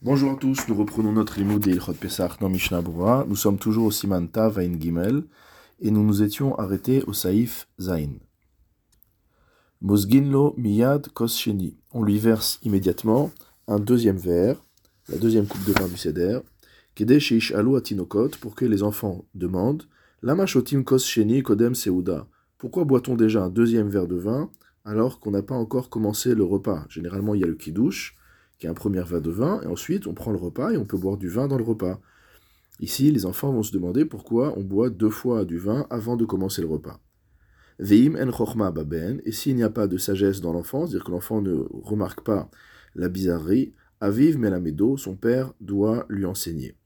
Bonjour 0.00 0.30
à 0.30 0.36
tous, 0.36 0.68
nous 0.68 0.76
reprenons 0.76 1.10
notre 1.10 1.40
limoud 1.40 1.66
Ilchot 1.66 1.94
Pesach 1.94 2.38
dans 2.38 2.48
Mishnah 2.48 2.82
Bura. 2.82 3.26
Nous 3.28 3.34
sommes 3.34 3.58
toujours 3.58 3.86
au 3.86 3.90
Siman 3.90 4.28
Tav 4.28 4.60
Gimel 4.78 5.24
et 5.80 5.90
nous 5.90 6.04
nous 6.04 6.22
étions 6.22 6.56
arrêtés 6.56 7.02
au 7.08 7.12
Saïf 7.12 7.66
Zain. 7.80 8.10
Mosginlo 9.82 10.54
Miyad 10.56 11.08
Kos 11.08 11.48
On 11.90 12.04
lui 12.04 12.20
verse 12.20 12.60
immédiatement 12.62 13.32
un 13.66 13.80
deuxième 13.80 14.18
verre, 14.18 14.64
la 15.08 15.18
deuxième 15.18 15.48
coupe 15.48 15.64
de 15.64 15.72
vin 15.72 15.88
du 15.88 15.96
Seder, 15.96 16.38
Kede 16.94 17.18
Atinokot, 17.76 18.30
pour 18.40 18.54
que 18.54 18.66
les 18.66 18.84
enfants 18.84 19.24
demandent 19.34 19.82
Lama 20.22 20.46
Shotim 20.46 20.84
Kos 20.84 21.00
Sheni 21.00 21.42
Kodem 21.42 21.74
Seuda. 21.74 22.28
Pourquoi 22.56 22.84
boit-on 22.84 23.16
déjà 23.16 23.42
un 23.42 23.50
deuxième 23.50 23.88
verre 23.88 24.06
de 24.06 24.16
vin 24.16 24.48
alors 24.84 25.18
qu'on 25.18 25.32
n'a 25.32 25.42
pas 25.42 25.56
encore 25.56 25.90
commencé 25.90 26.36
le 26.36 26.44
repas? 26.44 26.86
Généralement, 26.88 27.34
il 27.34 27.40
y 27.40 27.44
a 27.44 27.48
le 27.48 27.56
kiddush 27.56 28.14
qui 28.58 28.66
est 28.66 28.70
un 28.70 28.74
premier 28.74 29.02
verre 29.02 29.20
de 29.20 29.30
vin, 29.30 29.60
et 29.62 29.66
ensuite 29.66 30.06
on 30.06 30.14
prend 30.14 30.32
le 30.32 30.38
repas 30.38 30.72
et 30.72 30.76
on 30.76 30.84
peut 30.84 30.98
boire 30.98 31.16
du 31.16 31.28
vin 31.28 31.48
dans 31.48 31.58
le 31.58 31.64
repas. 31.64 32.00
Ici, 32.80 33.10
les 33.10 33.26
enfants 33.26 33.52
vont 33.52 33.62
se 33.62 33.72
demander 33.72 34.04
pourquoi 34.04 34.56
on 34.56 34.62
boit 34.62 34.90
deux 34.90 35.10
fois 35.10 35.44
du 35.44 35.58
vin 35.58 35.86
avant 35.90 36.16
de 36.16 36.24
commencer 36.24 36.62
le 36.62 36.68
repas. 36.68 37.00
Veim 37.80 38.16
en 38.16 38.30
chorma 38.30 38.70
baben, 38.70 39.20
et 39.24 39.32
s'il 39.32 39.56
n'y 39.56 39.62
a 39.62 39.70
pas 39.70 39.86
de 39.86 39.96
sagesse 39.98 40.40
dans 40.40 40.52
l'enfant, 40.52 40.86
c'est-à-dire 40.86 41.04
que 41.04 41.10
l'enfant 41.12 41.40
ne 41.40 41.54
remarque 41.70 42.22
pas 42.22 42.50
la 42.94 43.08
bizarrerie, 43.08 43.74
aviv 44.00 44.38
melamedo, 44.38 44.96
son 44.96 45.16
père 45.16 45.52
doit 45.60 46.06
lui 46.08 46.24
enseigner. 46.24 46.76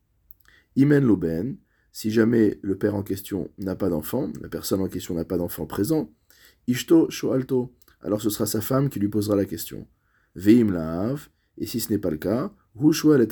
Imen 0.77 1.05
loben, 1.05 1.57
si 1.93 2.11
jamais 2.11 2.59
le 2.63 2.77
père 2.77 2.95
en 2.95 3.03
question 3.03 3.51
n'a 3.59 3.75
pas 3.75 3.89
d'enfant, 3.89 4.31
la 4.41 4.49
personne 4.49 4.81
en 4.81 4.89
question 4.89 5.15
n'a 5.15 5.25
pas 5.25 5.37
d'enfant 5.37 5.67
présent, 5.67 6.11
ishto 6.67 7.11
shoalto, 7.11 7.75
alors 8.01 8.21
ce 8.21 8.31
sera 8.31 8.47
sa 8.47 8.61
femme 8.61 8.89
qui 8.89 8.99
lui 8.99 9.09
posera 9.09 9.37
la 9.37 9.45
question. 9.45 9.87
Veim 10.35 10.73
laav, 10.73 11.29
et 11.59 11.67
si 11.67 11.81
ce 11.81 11.91
n'est 11.91 11.99
pas 11.99 12.11
le 12.11 12.17
cas, 12.17 12.53
et 12.75 13.29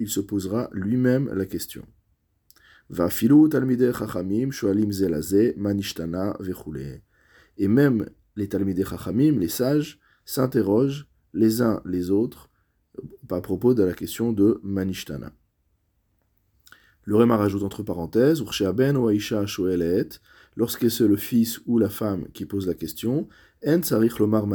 il 0.00 0.08
se 0.08 0.20
posera 0.20 0.68
lui-même 0.72 1.32
la 1.32 1.46
question. 1.46 1.86
Et 7.58 7.68
même 7.68 8.10
les 8.36 8.48
talmidei 8.48 8.84
chachamim, 8.84 9.38
les 9.38 9.48
sages, 9.48 10.00
s'interrogent 10.24 11.06
les 11.32 11.62
uns 11.62 11.82
les 11.84 12.10
autres 12.10 12.50
à 13.30 13.40
propos 13.40 13.74
de 13.74 13.84
la 13.84 13.92
question 13.92 14.32
de 14.32 14.60
manishtana. 14.64 15.32
Le 17.04 17.16
Réma 17.16 17.36
rajoute 17.36 17.62
entre 17.62 17.82
parenthèses, 17.82 18.42
lorsque 20.56 20.90
c'est 20.90 21.06
le 21.06 21.16
fils 21.16 21.60
ou 21.66 21.78
la 21.78 21.88
femme 21.88 22.26
qui 22.32 22.44
pose 22.44 22.66
la 22.66 22.74
question, 22.74 23.28
lomar 23.62 24.46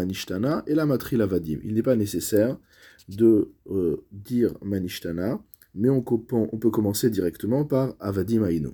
et 0.67 0.73
la 0.73 0.85
matri 0.85 1.17
lavadim. 1.17 1.59
Il 1.63 1.75
n'est 1.75 1.83
pas 1.83 1.95
nécessaire 1.95 2.57
de 3.07 3.51
euh, 3.69 4.03
dire 4.11 4.53
Manishtana, 4.61 5.39
mais 5.75 5.89
on, 5.89 6.01
peut 6.01 6.71
commencer 6.71 7.09
directement 7.09 7.65
par 7.65 7.95
Avadim 7.99 8.43
Aïno. 8.43 8.73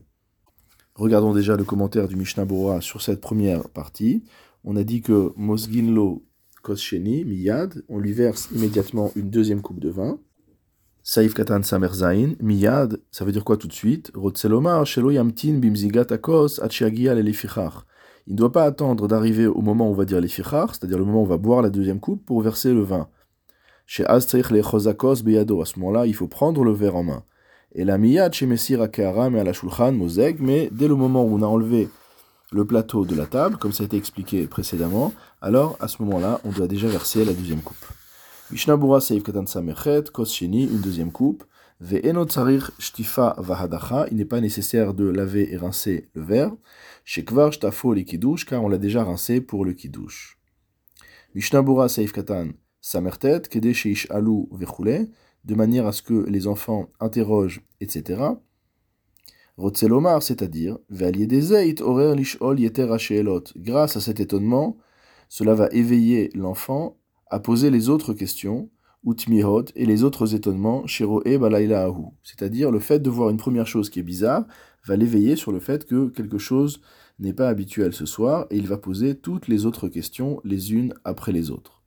Regardons 0.95 1.33
déjà 1.33 1.57
le 1.57 1.63
commentaire 1.63 2.07
du 2.07 2.15
Mishnah 2.15 2.45
Bora 2.45 2.79
sur 2.81 3.01
cette 3.01 3.21
première 3.21 3.69
partie. 3.69 4.23
On 4.63 4.75
a 4.75 4.83
dit 4.83 5.01
que 5.01 5.31
Mosginlo 5.35 6.23
Kosheni, 6.61 7.25
Miyad, 7.25 7.83
on 7.89 7.97
lui 7.97 8.13
verse 8.13 8.49
immédiatement 8.53 9.11
une 9.15 9.29
deuxième 9.31 9.61
coupe 9.61 9.79
de 9.79 9.89
vin. 9.89 10.19
Saif 11.03 11.33
Katan 11.33 11.63
Samerzain, 11.63 12.33
Miyad, 12.39 12.99
ça 13.09 13.25
veut 13.25 13.31
dire 13.31 13.43
quoi 13.43 13.57
tout 13.57 13.67
de 13.67 13.73
suite? 13.73 14.11
Rotselomar, 14.13 14.85
Shelo 14.85 15.09
Yamtin 15.09 15.53
Bimzigat 15.53 16.05
Akos, 16.11 16.61
Achiagia 16.61 17.15
Il 17.15 17.23
ne 17.23 18.35
doit 18.35 18.51
pas 18.51 18.65
attendre 18.65 19.07
d'arriver 19.07 19.47
au 19.47 19.61
moment 19.61 19.87
où 19.87 19.93
on 19.93 19.95
va 19.95 20.05
dire 20.05 20.21
les 20.21 20.27
c'est-à-dire 20.27 20.99
le 20.99 21.05
moment 21.05 21.21
où 21.21 21.23
on 21.23 21.27
va 21.27 21.37
boire 21.37 21.63
la 21.63 21.71
deuxième 21.71 21.99
coupe 21.99 22.23
pour 22.23 22.39
verser 22.43 22.71
le 22.71 22.81
vin. 22.81 23.09
Chez 23.87 24.05
les 24.51 24.61
Chosakos 24.61 25.23
Beyado, 25.23 25.59
à 25.63 25.65
ce 25.65 25.79
moment-là, 25.79 26.05
il 26.05 26.13
faut 26.13 26.27
prendre 26.27 26.63
le 26.63 26.71
verre 26.71 26.95
en 26.95 27.03
main. 27.03 27.23
Et 27.73 27.83
la 27.83 27.97
miyad 27.97 28.31
chez 28.33 28.45
Messira 28.45 28.87
Keharam 28.87 29.35
et 29.35 29.39
à 29.39 29.43
la 29.43 29.53
Shulchan 29.53 29.93
Mozeg, 29.93 30.37
mais 30.39 30.69
dès 30.71 30.87
le 30.87 30.95
moment 30.95 31.23
où 31.23 31.35
on 31.35 31.41
a 31.41 31.47
enlevé 31.47 31.89
le 32.51 32.63
plateau 32.63 33.05
de 33.05 33.15
la 33.15 33.25
table, 33.25 33.57
comme 33.57 33.71
ça 33.71 33.83
a 33.83 33.85
été 33.87 33.97
expliqué 33.97 34.45
précédemment, 34.45 35.13
alors 35.41 35.77
à 35.79 35.87
ce 35.87 36.03
moment-là, 36.03 36.41
on 36.43 36.51
doit 36.51 36.67
déjà 36.67 36.87
verser 36.87 37.25
la 37.25 37.33
deuxième 37.33 37.61
coupe. 37.61 37.87
Mishnabura 38.51 38.99
Seif 38.99 39.23
Katan 39.23 39.45
Samechet, 39.45 40.11
Kos 40.11 40.25
Sheni, 40.25 40.65
une 40.65 40.81
deuxième 40.81 41.13
coupe. 41.13 41.45
Ve'enot 41.79 42.25
Tsarir 42.25 42.71
Shtifa 42.79 43.35
Vahadacha, 43.37 44.07
il 44.11 44.17
n'est 44.17 44.25
pas 44.25 44.41
nécessaire 44.41 44.93
de 44.93 45.05
laver 45.05 45.53
et 45.53 45.57
rincer 45.57 46.09
le 46.15 46.21
verre. 46.21 46.51
Chez 47.05 47.23
Kvar 47.23 47.53
Shtafo 47.53 47.93
les 47.93 48.03
Kiddush, 48.03 48.45
car 48.45 48.61
on 48.61 48.67
l'a 48.67 48.77
déjà 48.77 49.05
rincé 49.05 49.39
pour 49.39 49.63
le 49.63 49.71
Kiddush. 49.71 50.37
Mishnabura 51.33 51.87
Seif 51.87 52.11
Katan 52.11 52.49
Samertet, 52.81 53.43
Kedesheish 53.49 54.11
Alou 54.11 54.49
Vechule, 54.51 55.07
de 55.45 55.55
manière 55.55 55.87
à 55.87 55.93
ce 55.93 56.01
que 56.01 56.25
les 56.27 56.45
enfants 56.45 56.89
interrogent, 56.99 57.61
etc. 57.79 58.21
Rotzelomar, 59.55 60.21
c'est-à-dire, 60.21 60.77
Grâce 63.55 63.95
à 63.95 64.01
cet 64.01 64.19
étonnement, 64.19 64.77
cela 65.29 65.53
va 65.53 65.69
éveiller 65.71 66.29
l'enfant 66.35 66.97
à 67.31 67.39
poser 67.39 67.71
les 67.71 67.89
autres 67.89 68.13
questions, 68.13 68.69
Utmihot, 69.05 69.65
et 69.75 69.85
les 69.85 70.03
autres 70.03 70.35
étonnements, 70.35 70.85
Sheroe 70.85 71.37
Balaylahu. 71.39 72.11
C'est-à-dire, 72.23 72.69
le 72.69 72.79
fait 72.79 72.99
de 72.99 73.09
voir 73.09 73.29
une 73.29 73.37
première 73.37 73.65
chose 73.65 73.89
qui 73.89 73.99
est 73.99 74.03
bizarre 74.03 74.45
va 74.85 74.97
l'éveiller 74.97 75.35
sur 75.35 75.51
le 75.51 75.59
fait 75.59 75.85
que 75.85 76.09
quelque 76.09 76.37
chose 76.37 76.81
n'est 77.19 77.33
pas 77.33 77.47
habituel 77.47 77.93
ce 77.93 78.05
soir, 78.05 78.45
et 78.51 78.57
il 78.57 78.67
va 78.67 78.77
poser 78.77 79.15
toutes 79.15 79.47
les 79.47 79.65
autres 79.65 79.87
questions 79.87 80.41
les 80.43 80.73
unes 80.73 80.93
après 81.05 81.31
les 81.31 81.49
autres. 81.49 81.81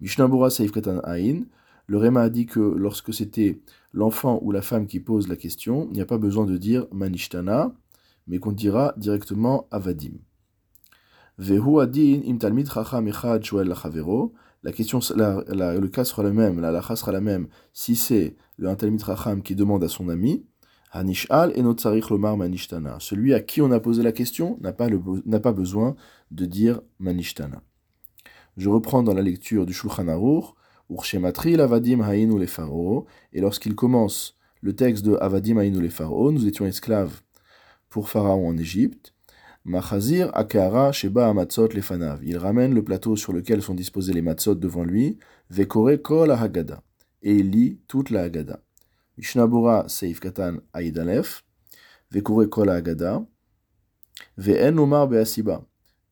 Mishnabura 0.00 0.48
Saif 0.48 0.70
Katan 0.70 1.00
Ain, 1.04 1.42
le 1.86 1.98
Réma 1.98 2.22
a 2.22 2.28
dit 2.28 2.46
que 2.46 2.60
lorsque 2.60 3.12
c'était 3.12 3.60
l'enfant 3.92 4.38
ou 4.42 4.52
la 4.52 4.62
femme 4.62 4.86
qui 4.86 5.00
pose 5.00 5.26
la 5.26 5.36
question, 5.36 5.88
il 5.90 5.94
n'y 5.94 6.02
a 6.02 6.06
pas 6.06 6.18
besoin 6.18 6.44
de 6.46 6.56
dire 6.56 6.86
Manishtana, 6.92 7.74
mais 8.28 8.38
qu'on 8.38 8.52
dira 8.52 8.94
directement 8.96 9.66
Avadim. 9.70 10.18
Vehu 11.38 11.80
Adin 11.80 12.20
Im 12.26 12.38
Talmid. 12.38 12.68
La 14.62 14.72
question, 14.72 14.98
le 14.98 15.86
cas 15.86 16.04
sera 16.04 16.22
le 16.22 16.32
même, 16.32 16.60
la 16.60 16.72
lacha 16.72 16.96
sera 16.96 17.12
la 17.12 17.20
même 17.20 17.48
si 17.72 17.94
c'est 17.94 18.36
le 18.56 18.74
Talmid 18.74 19.04
Chacham 19.04 19.42
qui 19.42 19.54
demande 19.54 19.84
à 19.84 19.88
son 19.88 20.08
ami. 20.08 20.44
Hanishal 20.90 21.52
et 21.54 21.62
Notzarich 21.62 22.08
Lomar 22.10 22.36
Manishtana. 22.36 22.96
Celui 22.98 23.34
à 23.34 23.40
qui 23.40 23.60
on 23.60 23.70
a 23.70 23.80
posé 23.80 24.02
la 24.02 24.12
question 24.12 24.58
n'a 24.60 24.72
pas, 24.72 25.52
besoin 25.52 25.96
de 26.30 26.46
dire 26.46 26.80
Manishtana. 26.98 27.62
Je 28.56 28.68
reprends 28.68 29.02
dans 29.02 29.14
la 29.14 29.22
lecture 29.22 29.66
du 29.66 29.72
Shulchan 29.72 30.08
Aruch, 30.08 30.46
Urshematri 30.90 31.56
l'avadim 31.56 32.00
haïnu 32.00 32.38
les 32.38 32.46
pharaons, 32.46 33.04
et 33.32 33.40
lorsqu'il 33.40 33.74
commence 33.74 34.38
le 34.62 34.74
texte 34.74 35.04
de 35.04 35.16
Avadim 35.20 35.58
haïnu 35.58 35.80
les 35.82 35.90
pharaons, 35.90 36.32
nous 36.32 36.46
étions 36.46 36.66
esclaves 36.66 37.20
pour 37.90 38.08
Pharaon 38.08 38.48
en 38.48 38.56
Égypte. 38.56 39.14
Machazir 39.68 40.30
akara 40.34 40.92
sheba 40.92 41.28
amatzot 41.28 41.68
lefanav. 41.74 42.24
Il 42.24 42.38
ramène 42.38 42.74
le 42.74 42.82
plateau 42.82 43.16
sur 43.16 43.32
lequel 43.32 43.62
sont 43.62 43.74
disposés 43.74 44.12
les 44.12 44.22
matzot 44.22 44.54
devant 44.54 44.84
lui, 44.84 45.18
vekore 45.50 46.00
kol 46.02 46.30
hagada. 46.30 46.82
Et 47.22 47.34
il 47.34 47.50
lit 47.50 47.80
toute 47.86 48.10
la 48.10 48.22
Haggadah. 48.22 48.60
Mishnabura 49.18 49.88
seif 49.88 50.20
katan 50.20 50.60
aïdalef, 50.72 51.44
vekore 52.10 52.48
kol 52.48 52.70
hagada, 52.70 53.26
ve'en 54.36 54.78
omar 54.78 55.08
be'asiba 55.08 55.64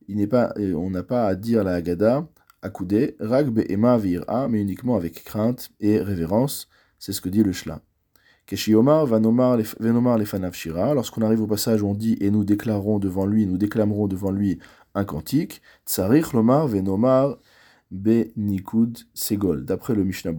il 0.08 0.16
n'est 0.16 0.26
pas, 0.26 0.54
on 0.58 0.90
n'a 0.90 1.02
pas 1.02 1.26
à 1.26 1.34
dire 1.34 1.64
la 1.64 1.74
Haggadah 1.74 2.28
accoudé, 2.62 3.16
ragbe 3.20 3.62
ema 3.68 3.98
vir'a, 3.98 4.48
mais 4.48 4.60
uniquement 4.60 4.96
avec 4.96 5.24
crainte 5.24 5.70
et 5.80 6.00
révérence. 6.00 6.68
C'est 6.98 7.12
ce 7.12 7.20
que 7.20 7.28
dit 7.28 7.42
le 7.42 7.52
Shla. 7.52 7.80
Keshiomar 8.46 9.06
vanomar 9.06 9.58
venomar 9.80 10.18
lefanav 10.18 10.52
shira. 10.52 10.94
Lorsqu'on 10.94 11.22
arrive 11.22 11.42
au 11.42 11.46
passage 11.46 11.82
où 11.82 11.88
on 11.88 11.94
dit 11.94 12.16
et 12.20 12.30
nous 12.30 12.44
déclarons 12.44 12.98
devant 12.98 13.26
lui, 13.26 13.46
nous 13.46 13.58
déclamerons 13.58 14.06
devant 14.06 14.30
lui 14.30 14.58
un 14.94 15.04
cantique. 15.04 15.60
Tsarich 15.84 16.32
lomar 16.32 16.68
venomar 16.68 17.38
be 17.90 18.32
nikud 18.36 18.98
segol. 19.14 19.64
D'après 19.64 19.94
le 19.94 20.04
Mishnah 20.04 20.32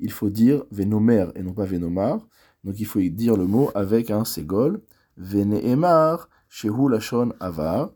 il 0.00 0.10
faut 0.10 0.30
dire 0.30 0.64
venomer 0.70 1.26
et 1.34 1.42
non 1.42 1.52
pas 1.52 1.66
venomar. 1.66 2.26
Donc 2.64 2.80
il 2.80 2.86
faut 2.86 3.00
dire 3.00 3.36
le 3.36 3.46
mot 3.46 3.70
avec 3.74 4.10
un 4.10 4.24
segol. 4.24 4.80
Veneemar 5.16 6.28
shehu 6.48 6.88
lashon 6.90 7.32
avar. 7.40 7.92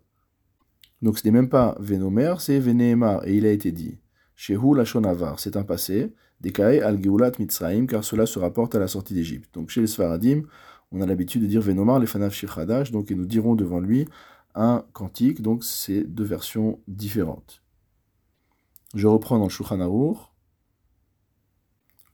Donc 1.00 1.18
ce 1.18 1.26
n'est 1.26 1.32
même 1.32 1.48
pas 1.48 1.76
Venomer, 1.78 2.34
c'est 2.40 2.58
Veneemar, 2.58 3.26
et 3.26 3.36
il 3.36 3.46
a 3.46 3.52
été 3.52 3.70
dit. 3.70 3.98
Shehu 4.34 4.76
Lachonavar, 4.76 5.38
c'est 5.40 5.56
un 5.56 5.64
passé, 5.64 6.14
Dekae 6.40 6.80
al 6.80 7.00
Geulat 7.00 7.32
Mitzraim, 7.38 7.86
car 7.86 8.04
cela 8.04 8.26
se 8.26 8.38
rapporte 8.38 8.74
à 8.74 8.78
la 8.78 8.88
sortie 8.88 9.14
d'Égypte. 9.14 9.52
Donc 9.54 9.70
chez 9.70 9.80
les 9.80 9.86
Sfaradim, 9.86 10.42
on 10.92 11.00
a 11.00 11.06
l'habitude 11.06 11.42
de 11.42 11.46
dire 11.46 11.60
Venomar, 11.60 11.98
les 11.98 12.06
Fanav 12.06 12.32
Shirhadash, 12.32 12.92
donc 12.92 13.10
et 13.10 13.14
nous 13.14 13.26
dirons 13.26 13.54
devant 13.54 13.80
lui 13.80 14.06
un 14.54 14.84
cantique, 14.92 15.42
donc 15.42 15.64
c'est 15.64 16.04
deux 16.04 16.24
versions 16.24 16.80
différentes. 16.88 17.62
Je 18.94 19.06
reprends 19.06 19.38
dans 19.38 19.44
le 19.44 19.50
Shulchan 19.50 19.80
Aruch. 19.80 20.16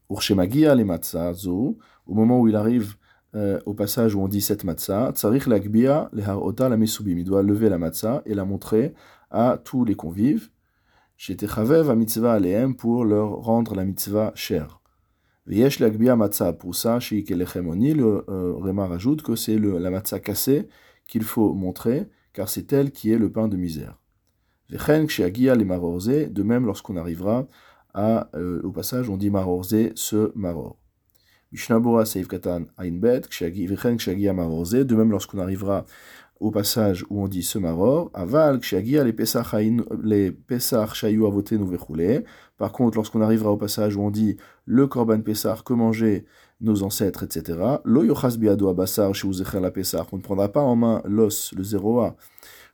Urshemagia 0.09 0.75
le 0.75 0.83
au 0.83 2.13
moment 2.13 2.39
où 2.39 2.47
il 2.47 2.55
arrive 2.55 2.95
euh, 3.35 3.59
au 3.65 3.73
passage 3.73 4.13
où 4.13 4.21
on 4.21 4.27
dit 4.27 4.41
cette 4.41 4.63
matzah, 4.63 5.11
tsarich 5.13 5.47
lagbia 5.47 6.09
leharota 6.13 6.69
la 6.69 6.77
mesubim. 6.77 7.17
Il 7.17 7.23
doit 7.25 7.41
lever 7.41 7.69
la 7.69 7.77
matzah 7.77 8.21
et 8.25 8.33
la 8.33 8.45
montrer 8.45 8.93
à 9.31 9.57
tous 9.63 9.83
les 9.83 9.95
convives. 9.95 10.49
J'étais 11.17 11.47
chavev 11.47 11.89
à 11.89 11.95
mitzvah 11.95 12.33
aleem 12.33 12.75
pour 12.75 13.05
leur 13.05 13.29
rendre 13.29 13.73
la 13.73 13.85
mitzvah 13.85 14.33
chère. 14.35 14.81
V'yesh 15.47 15.79
l'agbia 15.79 16.17
matzah 16.17 16.51
proussa 16.51 16.99
chez 16.99 17.23
Kelechemoni, 17.23 17.93
le 17.93 18.25
euh, 18.27 18.55
Réma 18.57 18.87
rajoute 18.87 19.21
que 19.21 19.35
c'est 19.35 19.57
la 19.57 19.89
matzah 19.89 20.19
cassée 20.19 20.67
qu'il 21.07 21.23
faut 21.23 21.53
montrer, 21.53 22.09
car 22.33 22.49
c'est 22.49 22.73
elle 22.73 22.91
qui 22.91 23.11
est 23.11 23.17
le 23.17 23.31
pain 23.31 23.47
de 23.47 23.55
misère. 23.55 23.97
Vechen 24.69 25.07
kshiagia 25.07 25.55
les 25.55 25.63
marorze, 25.63 26.09
de 26.09 26.43
même 26.43 26.65
lorsqu'on 26.65 26.97
arrivera 26.97 27.47
à, 27.93 28.29
euh, 28.35 28.61
au 28.63 28.71
passage, 28.71 29.09
on 29.09 29.15
dit 29.15 29.29
marorze, 29.29 29.93
ce 29.95 30.31
maror. 30.35 30.77
Mishnabura 31.53 32.05
seif 32.05 32.27
katan 32.27 32.65
ainbet, 32.77 33.21
vechen 33.29 33.95
kshiagia 33.95 34.33
marorze, 34.33 34.73
de 34.73 34.95
même 34.95 35.11
lorsqu'on 35.11 35.39
arrivera 35.39 35.85
au 36.39 36.51
passage 36.51 37.05
où 37.09 37.21
on 37.21 37.27
dit 37.27 37.43
ce 37.43 37.57
maror, 37.57 38.11
aval, 38.13 38.59
kshagia, 38.59 39.03
les 39.03 39.13
pesach 39.13 40.93
shayu 40.93 41.25
avoté 41.25 41.57
nous 41.57 41.71
Par 42.57 42.71
contre, 42.71 42.97
lorsqu'on 42.97 43.21
arrivera 43.21 43.51
au 43.51 43.57
passage 43.57 43.95
où 43.95 44.01
on 44.01 44.11
dit 44.11 44.37
le 44.65 44.87
korban 44.87 45.21
pesach 45.21 45.63
que 45.63 45.73
mangeaient 45.73 46.25
nos 46.61 46.83
ancêtres, 46.83 47.23
etc., 47.23 47.59
lo 47.85 48.03
yochas 48.03 48.37
biado 48.37 48.67
abasar 48.69 49.11
la 49.61 49.71
pesach, 49.71 50.07
on 50.11 50.17
ne 50.17 50.21
prendra 50.21 50.49
pas 50.49 50.61
en 50.61 50.75
main 50.75 51.01
l'os, 51.05 51.53
le 51.53 51.63
0a, 51.63 52.15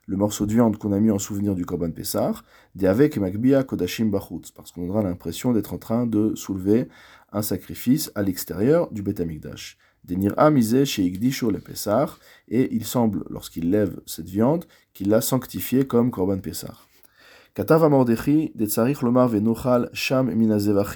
le 0.06 0.16
morceau 0.16 0.46
de 0.46 0.52
viande 0.52 0.76
qu'on 0.76 0.92
a 0.92 0.98
mis 0.98 1.10
en 1.10 1.18
souvenir 1.18 1.54
du 1.54 1.64
korban 1.64 1.92
pesach, 1.92 2.36
avec 2.82 3.16
magbia 3.16 3.62
kodashim 3.62 4.10
bachutz, 4.10 4.50
parce 4.50 4.72
qu'on 4.72 4.88
aura 4.88 5.02
l'impression 5.02 5.52
d'être 5.52 5.72
en 5.72 5.78
train 5.78 6.06
de 6.06 6.34
soulever 6.34 6.88
un 7.32 7.42
sacrifice 7.42 8.10
à 8.14 8.22
l'extérieur 8.22 8.90
du 8.90 9.02
Beth 9.02 9.22
Et 12.48 12.74
il 12.74 12.84
semble, 12.84 13.24
lorsqu'il 13.30 13.70
lève 13.70 14.00
cette 14.06 14.28
viande, 14.28 14.64
qu'il 14.92 15.08
l'a 15.08 15.20
sanctifiée 15.20 15.86
comme 15.86 16.10
Korban 16.10 16.38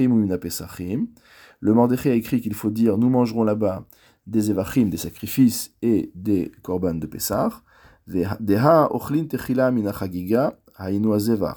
Minapesachim. 0.09 1.07
Le 1.61 1.73
Mordechi 1.73 2.09
a 2.09 2.15
écrit 2.15 2.41
qu'il 2.41 2.55
faut 2.55 2.71
dire 2.71 2.99
nous 2.99 3.09
mangerons 3.09 3.45
là-bas 3.45 3.87
des 4.27 4.51
Evachim, 4.51 4.87
des 4.87 4.97
sacrifices 4.97 5.73
et 5.83 6.11
des 6.15 6.51
Korban 6.63 6.95
de 6.95 7.07
Pessah. 7.07 7.63
Deha 8.09 8.89
Ochlin 8.93 9.25
Techila 9.25 9.71
Minachagiga, 9.71 10.59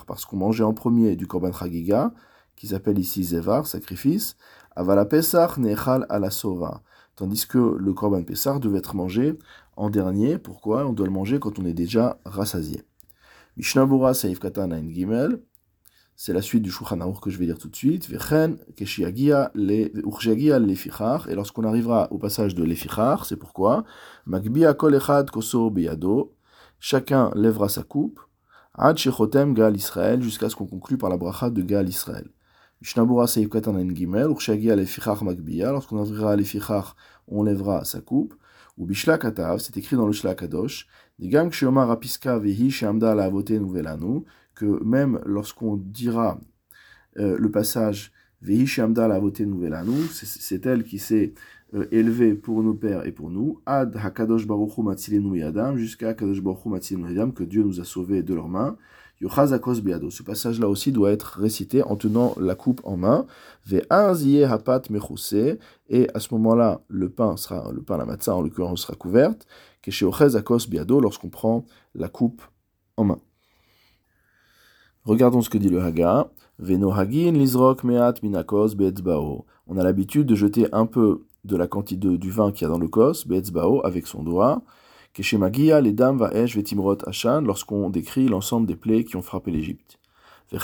parce 0.08 0.26
qu'on 0.26 0.38
mangeait 0.38 0.64
en 0.64 0.74
premier 0.74 1.16
du 1.16 1.28
Korban 1.28 1.52
Chagiga, 1.52 2.14
qui 2.56 2.68
s'appelle 2.68 3.00
ici 3.00 3.24
Zevar, 3.24 3.68
sacrifice. 3.68 4.36
Avala 4.76 5.06
Pesach 5.06 5.58
Nechal 5.58 6.06
Alasova 6.10 6.82
tandis 7.20 7.46
que 7.46 7.76
le 7.78 7.94
Korban 7.94 8.24
Pessar 8.24 8.62
devait 8.62 8.78
être 8.78 8.96
mangé 8.96 9.38
en 9.76 9.90
dernier. 9.90 10.38
Pourquoi? 10.38 10.88
On 10.88 10.94
doit 10.94 11.06
le 11.06 11.12
manger 11.12 11.38
quand 11.38 11.60
on 11.60 11.66
est 11.66 11.74
déjà 11.74 12.18
rassasié. 12.24 12.82
Mishnabura 13.58 14.14
Saif 14.14 14.40
Katan 14.40 14.70
Gimel, 14.90 15.42
c'est 16.16 16.32
la 16.32 16.42
suite 16.42 16.64
du 16.64 16.72
Shulchan 16.72 17.12
que 17.22 17.30
je 17.30 17.38
vais 17.38 17.46
dire 17.46 17.58
tout 17.58 17.68
de 17.68 17.76
suite. 17.76 18.10
Vechen 18.10 18.58
Keshiagia 18.78 19.52
le 19.54 21.30
et 21.30 21.36
lorsqu'on 21.36 21.66
arrivera 21.66 22.08
au 22.14 22.20
passage 22.20 22.56
de 22.56 22.64
l'Efichar, 22.64 23.26
c'est 23.26 23.36
pourquoi? 23.36 23.84
Magbia 24.26 24.74
Kol 24.74 24.96
Echad 24.96 25.30
Koso 25.30 25.70
Biyado, 25.70 26.34
chacun 26.80 27.32
lèvera 27.36 27.68
sa 27.68 27.84
coupe, 27.84 28.22
Ad 28.76 28.96
Shechotem 28.96 29.54
Gal 29.54 29.76
Israël, 29.76 30.22
jusqu'à 30.22 30.48
ce 30.48 30.56
qu'on 30.56 30.68
conclue 30.68 30.98
par 30.98 31.10
la 31.10 31.18
bracha 31.18 31.50
de 31.50 31.62
Gal 31.64 31.90
Israël. 31.90 32.30
Mishnabura 32.82 33.28
Seif 33.28 33.50
Katan 33.50 33.78
Gimel, 33.94 34.30
Urshagi 34.30 34.72
Alefichach 34.72 35.22
Magbia, 35.22 35.72
lorsqu'on 35.72 36.00
arrivera 36.00 36.32
à 36.32 36.36
l'Efichach, 36.38 36.96
on 37.28 37.44
lèvera 37.44 37.84
sa 37.84 38.00
coupe. 38.00 38.36
Ou 38.78 38.86
Bishla 38.86 39.18
Katav, 39.18 39.60
c'est 39.60 39.76
écrit 39.76 39.98
dans 39.98 40.08
le 40.08 40.14
Shla 40.14 40.34
Kadosh, 40.34 40.88
Digam 41.20 41.50
Kshiomar 41.50 41.92
Apiska 41.92 42.40
Vehi 42.40 42.72
Shamda 42.72 43.14
La 43.14 43.26
Avote 43.26 43.52
Nouvelanu, 43.52 44.24
que 44.56 44.82
même 44.86 45.20
lorsqu'on 45.26 45.76
dira 45.76 46.40
euh, 47.18 47.38
le 47.38 47.52
passage 47.52 48.14
Vehi 48.42 48.66
Shamda 48.66 49.10
La 49.10 49.16
Avote 49.16 49.42
Nouvelanu, 49.42 50.06
c'est 50.14 50.66
elle 50.66 50.86
qui 50.86 50.98
s'est 50.98 51.34
euh, 51.74 51.88
élevée 51.92 52.34
pour 52.34 52.64
nos 52.64 52.74
pères 52.74 53.06
et 53.06 53.12
pour 53.12 53.30
nous, 53.30 53.60
Ad 53.66 53.98
Hakadosh 54.02 54.48
Baruchu 54.48 54.82
Matzilenu 54.84 55.38
Yadam, 55.38 55.76
jusqu'à 55.76 56.14
Kadosh 56.14 56.42
Baruchu 56.42 56.70
Matzilenu 56.70 57.10
Yadam, 57.10 57.34
que 57.34 57.44
Dieu 57.44 57.64
nous 57.64 57.82
a 57.82 57.84
sauvés 57.84 58.24
de 58.24 58.34
leurs 58.34 58.48
mains. 58.48 58.78
Ce 59.22 60.24
passage-là 60.24 60.70
aussi 60.70 60.92
doit 60.94 61.12
être 61.12 61.40
récité 61.40 61.84
en 61.84 61.98
tenant 61.98 62.34
la 62.40 62.56
coupe 62.56 62.80
en 62.86 62.96
main. 62.96 63.26
hapat 63.70 64.82
Et 65.90 66.08
à 66.14 66.20
ce 66.20 66.34
moment-là, 66.34 66.82
le 66.88 67.10
pain 67.10 67.36
sera, 67.36 67.70
le 67.74 67.82
pain, 67.82 67.98
la 67.98 68.06
matzah 68.06 68.36
en 68.36 68.42
l'occurrence, 68.42 68.82
sera 68.82 68.96
couverte. 68.96 69.46
akos 69.86 70.70
biado 70.70 71.02
lorsqu'on 71.02 71.30
prend 71.30 71.66
la 71.96 72.08
coupe 72.08 72.42
en 72.96 73.04
main. 73.04 73.20
Regardons 75.04 75.42
ce 75.42 75.50
que 75.50 75.58
dit 75.58 75.70
le 75.70 75.82
Haga. 75.82 76.32
Venohagin 76.58 77.32
lizrok 77.32 77.84
meat 77.84 78.24
minakos 78.24 78.76
beetzbao. 78.76 79.46
On 79.68 79.78
a 79.78 79.84
l'habitude 79.84 80.28
de 80.28 80.36
jeter 80.36 80.68
un 80.74 80.86
peu 80.86 81.26
de 81.44 81.58
la 81.58 81.68
quantité 81.68 82.18
du 82.18 82.32
vin 82.32 82.52
qu'il 82.52 82.64
y 82.64 82.66
a 82.66 82.70
dans 82.70 82.80
le 82.80 82.88
kos, 82.88 83.26
beetzbao, 83.28 83.86
avec 83.86 84.08
son 84.08 84.24
doigt 84.24 84.62
les 85.18 85.92
dames 85.94 86.18
va 86.18 86.30
vetimrot 86.30 86.98
ashan, 87.08 87.42
lorsqu'on 87.42 87.90
décrit 87.90 88.28
l'ensemble 88.28 88.68
des 88.68 88.76
plaies 88.76 89.04
qui 89.04 89.16
ont 89.16 89.22
frappé 89.22 89.52
l'Égypte. 89.52 90.00
Et 90.52 90.58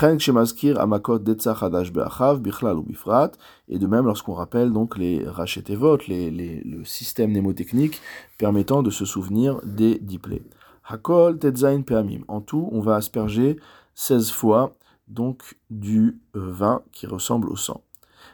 de 3.77 3.87
même 3.87 4.05
lorsqu'on 4.05 4.33
rappelle 4.33 4.73
donc 4.73 4.97
les 4.97 5.23
rachetevot, 5.27 5.97
les, 6.07 6.31
les, 6.31 6.61
le 6.63 6.83
système 6.83 7.29
mnémotechnique 7.29 8.01
permettant 8.39 8.81
de 8.81 8.89
se 8.89 9.05
souvenir 9.05 9.61
des 9.63 9.99
dix 9.99 10.17
plaies. 10.17 10.41
Hakol 10.87 11.37
tetzain 11.37 11.81
peamim. 11.81 12.21
En 12.27 12.41
tout, 12.41 12.67
on 12.71 12.79
va 12.79 12.95
asperger 12.95 13.57
16 13.95 14.31
fois 14.31 14.75
donc 15.07 15.55
du 15.69 16.19
euh, 16.35 16.51
vin 16.51 16.81
qui 16.91 17.05
ressemble 17.07 17.49
au 17.49 17.55
sang. 17.55 17.81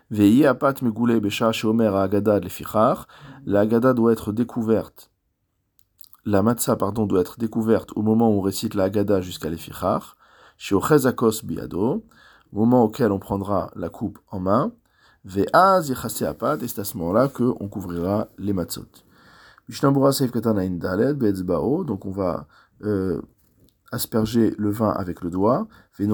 Vei 0.09 0.45
apat 0.45 0.75
megoule 0.81 1.19
besha 1.19 1.51
shomer 1.51 1.87
agada 1.95 2.39
lefichar. 2.39 3.07
La 3.45 3.65
doit 3.65 4.13
être 4.13 4.31
découverte 4.31 5.10
la 6.25 6.44
matzah 6.44 6.75
pardon, 6.75 7.06
doit 7.06 7.21
être 7.21 7.39
découverte 7.39 7.91
au 7.95 8.01
moment 8.01 8.29
où 8.29 8.39
on 8.39 8.41
récite 8.41 8.75
la 8.75 8.85
Haggadah 8.85 9.21
jusqu'à 9.21 9.50
l'Efichar, 9.50 10.18
chez 10.57 10.75
biado, 11.44 12.03
moment 12.51 12.83
auquel 12.83 13.12
on 13.12 13.19
prendra 13.19 13.71
la 13.75 13.89
coupe 13.89 14.19
en 14.29 14.39
main, 14.39 14.73
Ve'az 15.23 15.91
et 15.91 15.95
c'est 16.68 16.79
à 16.79 16.83
ce 16.83 16.97
moment-là 16.97 17.27
qu'on 17.27 17.68
couvrira 17.68 18.29
les 18.38 18.53
matzot. 18.53 18.85
Donc 21.85 22.06
on 22.06 22.12
va 22.12 22.47
euh, 22.83 23.21
asperger 23.91 24.56
le 24.57 24.71
vin 24.71 24.89
avec 24.89 25.21
le 25.21 25.29
doigt. 25.29 25.68
On 26.00 26.07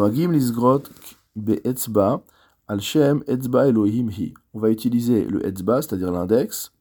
va 4.59 4.69
utiliser 4.69 5.25
le 5.25 5.45
etzba, 5.45 5.81
c'est-à-dire 5.81 6.11
l'index, 6.11 6.73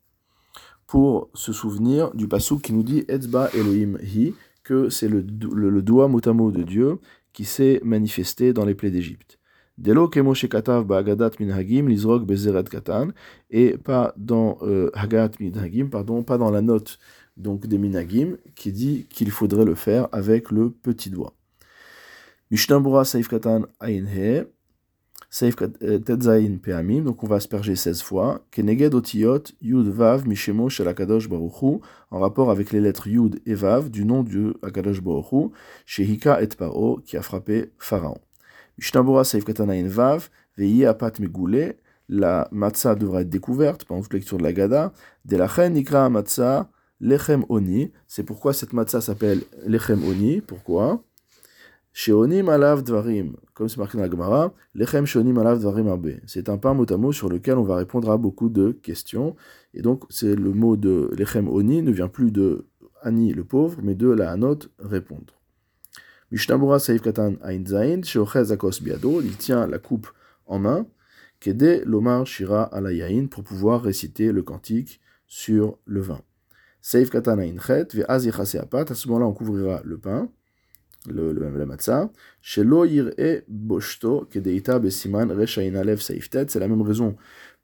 pour 0.86 1.28
se 1.34 1.52
souvenir 1.52 2.14
du 2.14 2.28
pasuk 2.28 2.62
qui 2.62 2.72
nous 2.72 2.82
dit 2.82 3.04
Etzba 3.08 3.50
Elohim 3.54 3.98
Hi, 4.02 4.34
que 4.62 4.88
c'est 4.88 5.08
le, 5.08 5.24
le, 5.54 5.82
doigt 5.82 6.08
motamo 6.08 6.50
de 6.50 6.62
Dieu 6.62 6.98
qui 7.32 7.44
s'est 7.44 7.80
manifesté 7.84 8.52
dans 8.52 8.64
les 8.64 8.74
plaies 8.74 8.90
d'Égypte. 8.90 9.38
Delo 9.78 10.08
kemoshe 10.08 10.48
katav 10.48 10.86
ba'agadat 10.86 11.32
minhagim 11.38 11.88
lizrok 11.88 12.24
bezeret 12.24 12.64
katan, 12.64 13.12
et 13.50 13.76
pas 13.76 14.14
dans 14.16 14.56
euh, 14.62 14.90
Hagat 14.94 15.32
minhagim, 15.38 15.88
pardon, 15.90 16.22
pas 16.22 16.38
dans 16.38 16.50
la 16.50 16.62
note 16.62 16.98
donc 17.36 17.66
des 17.66 17.76
minhagim, 17.76 18.38
qui 18.54 18.72
dit 18.72 19.06
qu'il 19.10 19.30
faudrait 19.30 19.66
le 19.66 19.74
faire 19.74 20.08
avec 20.12 20.50
le 20.50 20.70
petit 20.70 21.10
doigt. 21.10 21.34
Mishnambura 22.50 23.04
saif 23.04 23.28
katan 23.28 23.66
he 23.82 24.46
Seif 25.38 25.54
euh, 25.60 25.98
Tetzain 25.98 26.56
Peamim, 26.62 27.02
donc 27.02 27.22
on 27.22 27.26
va 27.26 27.36
asperger 27.36 27.76
16 27.76 28.00
fois. 28.00 28.40
Keneged 28.50 28.94
Otiyot 28.94 29.42
Yud 29.60 29.86
Vav 29.88 30.26
Mishemo 30.26 30.70
Shel 30.70 30.88
Akadosh 30.88 31.28
Baruchu, 31.28 31.82
en 32.10 32.20
rapport 32.20 32.50
avec 32.50 32.72
les 32.72 32.80
lettres 32.80 33.06
Yud 33.06 33.42
et 33.44 33.52
Vav 33.52 33.90
du 33.90 34.06
nom 34.06 34.22
du 34.22 34.54
Akadosh 34.62 35.02
Baruchu, 35.02 35.50
Shehika 35.84 36.40
et 36.40 36.46
Paro, 36.46 37.02
qui 37.04 37.18
a 37.18 37.20
frappé 37.20 37.70
Pharaon. 37.78 38.16
Mishnabura 38.78 39.24
Seif 39.24 39.44
Katanain 39.44 39.86
Vav, 39.86 40.30
Apat 40.58 41.12
Megoule, 41.20 41.74
la 42.08 42.48
matzah 42.50 42.94
devra 42.94 43.20
être 43.20 43.28
découverte 43.28 43.84
pendant 43.84 44.00
toute 44.00 44.14
lecture 44.14 44.38
de 44.38 44.42
la 44.42 44.54
Gada. 44.54 44.94
De 45.26 45.36
la 45.36 45.68
Nikra 45.68 46.08
Matzah 46.08 46.70
Lechem 46.98 47.44
Oni, 47.50 47.92
c'est 48.06 48.22
pourquoi 48.22 48.54
cette 48.54 48.72
matzah 48.72 49.02
s'appelle 49.02 49.42
Lechem 49.66 50.02
Oni, 50.02 50.40
pourquoi? 50.40 51.02
Sheonim 51.98 52.50
alav 52.50 52.82
dvarim, 52.82 53.36
comme 53.54 53.70
c'est 53.70 53.78
marqué 53.78 53.96
dans 53.96 54.04
la 54.04 54.10
Gemara, 54.10 54.52
lechem 54.74 55.06
sheonim 55.06 55.38
alav 55.38 55.60
dvarim 55.60 55.88
arbe. 55.88 56.10
C'est 56.26 56.50
un 56.50 56.58
pain 56.58 56.74
mot 56.74 56.84
à 56.92 56.96
mot 56.98 57.10
sur 57.10 57.30
lequel 57.30 57.56
on 57.56 57.62
va 57.62 57.76
répondre 57.76 58.10
à 58.10 58.18
beaucoup 58.18 58.50
de 58.50 58.72
questions. 58.72 59.34
Et 59.72 59.80
donc, 59.80 60.04
c'est 60.10 60.36
le 60.36 60.52
mot 60.52 60.76
de 60.76 61.10
lechem 61.16 61.48
oni 61.48 61.80
ne 61.80 61.90
vient 61.90 62.08
plus 62.08 62.30
de 62.30 62.66
ani 63.00 63.32
le 63.32 63.44
pauvre, 63.44 63.78
mais 63.82 63.94
de 63.94 64.10
la 64.10 64.30
anot 64.30 64.58
répondre. 64.78 65.40
Mishnabura 66.30 66.80
saif 66.80 67.00
katan 67.00 67.36
ain 67.42 67.64
zain, 67.64 68.02
sheochez 68.02 68.52
akos 68.52 68.82
biado, 68.82 69.22
il 69.22 69.38
tient 69.38 69.66
la 69.66 69.78
coupe 69.78 70.08
en 70.44 70.58
main, 70.58 70.86
kede 71.40 71.82
lomar 71.86 72.26
shira 72.26 72.64
alayain, 72.64 73.26
pour 73.26 73.42
pouvoir 73.42 73.80
réciter 73.80 74.32
le 74.32 74.42
cantique 74.42 75.00
sur 75.26 75.78
le 75.86 76.02
vin. 76.02 76.20
Saif 76.82 77.08
katan 77.08 77.38
ain 77.38 77.56
chet, 77.58 77.94
ve 77.94 78.04
az 78.06 78.28
à 78.28 78.44
ce 78.44 79.08
moment-là 79.08 79.26
on 79.26 79.32
couvrira 79.32 79.80
le 79.82 79.96
pain 79.96 80.28
le, 81.08 81.32
la 81.32 81.66
matzah. 81.66 82.10
C'est 82.42 82.64
la 82.64 82.74
même 86.68 86.82
raison 86.82 87.16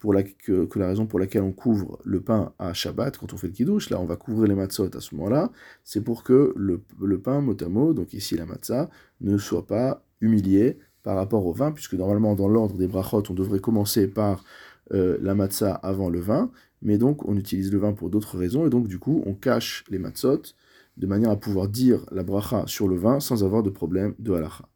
pour 0.02 0.12
la, 0.12 0.25
que, 0.25 0.68
la 0.76 0.88
raison 0.88 1.06
pour 1.06 1.20
laquelle 1.20 1.42
on 1.42 1.52
couvre 1.52 2.00
le 2.04 2.20
pain 2.20 2.52
à 2.58 2.72
Shabbat, 2.72 3.18
quand 3.18 3.32
on 3.32 3.37
fait 3.37 3.46
le 3.46 3.52
kiddush, 3.52 3.88
là 3.88 4.00
on 4.00 4.04
va 4.04 4.16
couvrir 4.16 4.49
les 4.49 4.56
matzot 4.56 4.90
à 4.96 5.00
ce 5.00 5.14
moment-là, 5.14 5.52
c'est 5.84 6.02
pour 6.02 6.25
que 6.25 6.52
le, 6.56 6.82
le 7.00 7.20
pain 7.20 7.40
motamo, 7.40 7.94
donc 7.94 8.12
ici 8.12 8.37
la 8.37 8.44
matzah, 8.44 8.90
ne 9.20 9.38
soit 9.38 9.64
pas 9.64 10.04
humilié 10.20 10.80
par 11.04 11.14
rapport 11.14 11.46
au 11.46 11.52
vin, 11.52 11.70
puisque 11.70 11.94
normalement 11.94 12.34
dans 12.34 12.49
l'ordre 12.49 12.76
des 12.76 12.88
brachot, 12.88 13.22
on 13.30 13.34
devrait 13.34 13.61
commencer 13.61 14.08
par 14.08 14.42
euh, 14.92 15.18
la 15.22 15.37
matzah 15.37 15.72
avant 15.72 16.11
le 16.11 16.18
vin, 16.18 16.50
mais 16.80 16.99
donc 16.99 17.25
on 17.28 17.37
utilise 17.37 17.70
le 17.70 17.78
vin 17.78 17.92
pour 17.92 18.11
d'autres 18.11 18.37
raisons, 18.37 18.66
et 18.66 18.70
donc 18.70 18.88
du 18.88 18.99
coup 18.99 19.22
on 19.25 19.34
cache 19.34 19.84
les 19.88 20.00
matzot 20.00 20.42
de 20.96 21.06
manière 21.06 21.30
à 21.30 21.37
pouvoir 21.40 21.68
dire 21.68 22.04
la 22.12 22.22
bracha 22.22 22.64
sur 22.66 22.88
le 22.88 22.96
vin 22.96 23.20
sans 23.20 23.44
avoir 23.44 23.62
de 23.62 23.70
problème 23.70 24.14
de 24.18 24.32
halacha. 24.32 24.68